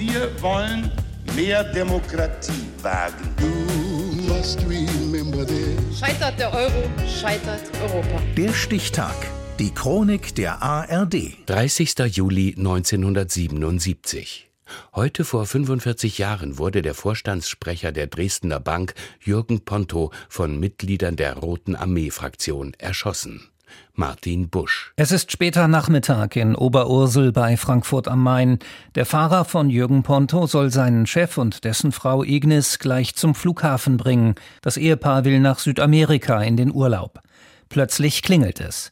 [0.00, 0.90] Wir wollen
[1.36, 3.34] mehr Demokratie wagen.
[5.94, 8.22] Scheitert der Euro, scheitert Europa.
[8.34, 9.14] Der Stichtag.
[9.58, 11.36] Die Chronik der ARD.
[11.44, 11.98] 30.
[12.16, 14.48] Juli 1977.
[14.94, 21.36] Heute vor 45 Jahren wurde der Vorstandssprecher der Dresdner Bank Jürgen Ponto von Mitgliedern der
[21.36, 23.50] Roten Armee-Fraktion erschossen.
[23.94, 24.92] Martin Busch.
[24.96, 28.58] Es ist später Nachmittag in Oberursel bei Frankfurt am Main.
[28.94, 33.96] Der Fahrer von Jürgen Ponto soll seinen Chef und dessen Frau Ignis gleich zum Flughafen
[33.96, 34.34] bringen.
[34.62, 37.20] Das Ehepaar will nach Südamerika in den Urlaub.
[37.68, 38.90] Plötzlich klingelt es.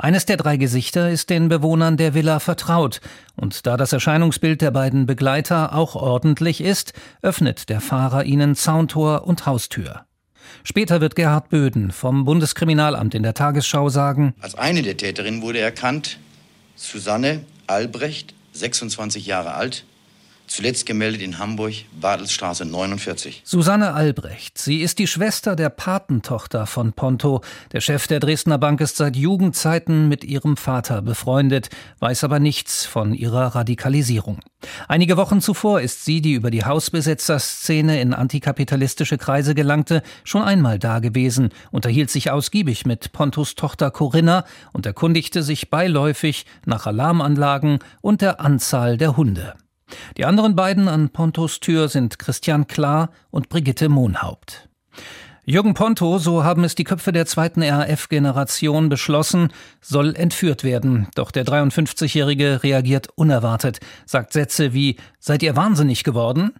[0.00, 3.00] Eines der drei Gesichter ist den Bewohnern der Villa vertraut,
[3.34, 9.26] und da das Erscheinungsbild der beiden Begleiter auch ordentlich ist, öffnet der Fahrer ihnen Zauntor
[9.26, 10.04] und Haustür.
[10.64, 15.60] Später wird Gerhard Böden vom Bundeskriminalamt in der Tagesschau sagen, Als eine der Täterinnen wurde
[15.60, 16.18] erkannt
[16.76, 19.84] Susanne Albrecht, 26 Jahre alt,
[20.48, 23.42] zuletzt gemeldet in Hamburg, Badelsstraße 49.
[23.44, 24.58] Susanne Albrecht.
[24.58, 27.42] Sie ist die Schwester der Patentochter von Ponto.
[27.72, 31.68] Der Chef der Dresdner Bank ist seit Jugendzeiten mit ihrem Vater befreundet,
[32.00, 34.40] weiß aber nichts von ihrer Radikalisierung.
[34.88, 40.78] Einige Wochen zuvor ist sie, die über die Hausbesetzerszene in antikapitalistische Kreise gelangte, schon einmal
[40.78, 48.20] dagewesen, unterhielt sich ausgiebig mit Pontos Tochter Corinna und erkundigte sich beiläufig nach Alarmanlagen und
[48.20, 49.54] der Anzahl der Hunde.
[50.16, 54.68] Die anderen beiden an Pontos Tür sind Christian Klar und Brigitte Mohnhaupt.
[55.44, 59.50] Jürgen Ponto, so haben es die Köpfe der zweiten RAF-Generation beschlossen,
[59.80, 61.08] soll entführt werden.
[61.14, 66.52] Doch der 53-Jährige reagiert unerwartet, sagt Sätze wie Seid ihr wahnsinnig geworden?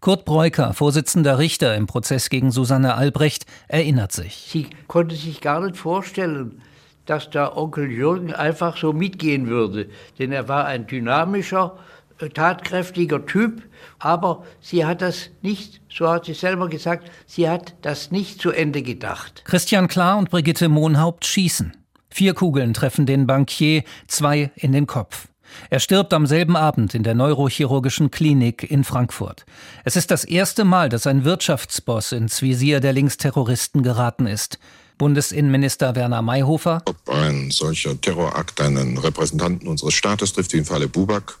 [0.00, 4.48] Kurt Breuker, Vorsitzender Richter im Prozess gegen Susanne Albrecht, erinnert sich.
[4.50, 6.60] Sie konnte sich gar nicht vorstellen,
[7.06, 9.88] dass der Onkel Jürgen einfach so mitgehen würde.
[10.18, 11.78] Denn er war ein dynamischer,
[12.18, 13.62] tatkräftiger Typ,
[13.98, 18.50] aber sie hat das nicht, so hat sie selber gesagt, sie hat das nicht zu
[18.50, 19.42] Ende gedacht.
[19.44, 21.76] Christian Klar und Brigitte Mohnhaupt schießen.
[22.10, 25.28] Vier Kugeln treffen den Bankier, zwei in den Kopf.
[25.70, 29.46] Er stirbt am selben Abend in der neurochirurgischen Klinik in Frankfurt.
[29.84, 34.58] Es ist das erste Mal, dass ein Wirtschaftsboss ins Visier der Linksterroristen geraten ist.
[34.98, 36.82] Bundesinnenminister Werner Mayhofer.
[36.84, 41.38] Ob ein solcher Terrorakt einen Repräsentanten unseres Staates trifft, wie im Falle Bubak,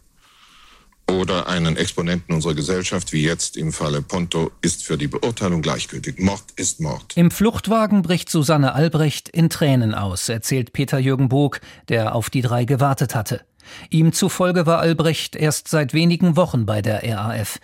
[1.08, 6.18] oder einen Exponenten unserer Gesellschaft, wie jetzt im Falle Ponto, ist für die Beurteilung gleichgültig.
[6.18, 7.16] Mord ist Mord.
[7.16, 12.64] Im Fluchtwagen bricht Susanne Albrecht in Tränen aus, erzählt Peter-Jürgen Bog, der auf die drei
[12.64, 13.40] gewartet hatte.
[13.90, 17.58] Ihm zufolge war Albrecht erst seit wenigen Wochen bei der RAF.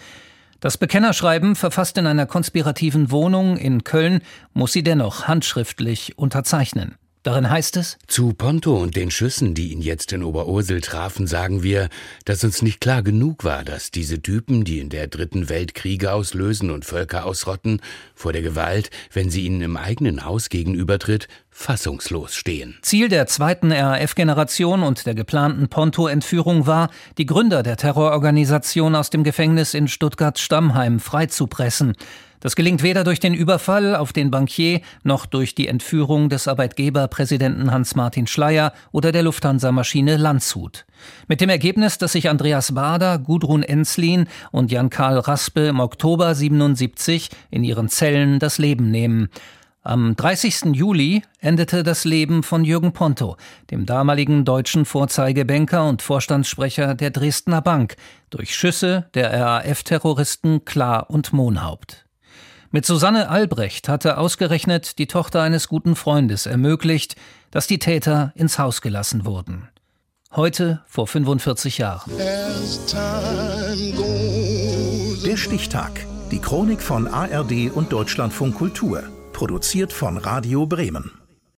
[0.61, 4.23] Das Bekennerschreiben, verfasst in einer konspirativen Wohnung in Köln,
[4.55, 6.97] muss sie dennoch handschriftlich unterzeichnen.
[7.25, 11.63] Darin heißt es, Zu Ponto und den Schüssen, die ihn jetzt in Oberursel trafen, sagen
[11.63, 11.89] wir,
[12.27, 16.13] dass uns nicht klar genug war, dass diese Typen, die in der dritten Welt Kriege
[16.13, 17.81] auslösen und Völker ausrotten,
[18.15, 22.77] vor der Gewalt, wenn sie ihnen im eigenen Haus gegenübertritt, fassungslos stehen.
[22.83, 29.25] Ziel der zweiten RAF-Generation und der geplanten Ponto-Entführung war, die Gründer der Terrororganisation aus dem
[29.25, 31.95] Gefängnis in Stuttgart-Stammheim freizupressen.
[32.45, 37.71] Das gelingt weder durch den Überfall auf den Bankier noch durch die Entführung des Arbeitgeberpräsidenten
[37.71, 40.85] Hans-Martin Schleyer oder der Lufthansa-Maschine Landshut.
[41.27, 47.31] Mit dem Ergebnis, dass sich Andreas Bader, Gudrun Enslin und Jan-Karl Raspe im Oktober 77
[47.51, 49.31] in ihren Zellen das Leben nehmen.
[49.83, 50.75] Am 30.
[50.75, 53.39] Juli endete das Leben von Jürgen Ponto,
[53.71, 57.97] dem damaligen deutschen Vorzeigebanker und Vorstandssprecher der Dresdner Bank,
[58.29, 62.05] durch Schüsse der RAF-Terroristen Klar und Mohnhaupt.
[62.75, 67.15] Mit Susanne Albrecht hatte ausgerechnet die Tochter eines guten Freundes ermöglicht,
[67.53, 69.69] dass die Täter ins Haus gelassen wurden.
[70.33, 72.11] Heute vor 45 Jahren.
[75.25, 76.05] Der Stichtag.
[76.33, 79.05] Die Chronik von ARD und Deutschlandfunk Kultur.
[79.33, 81.13] Produziert von Radio Bremen.